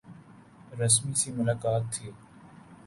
[0.79, 2.07] رسمی سی ملاقات تھی۔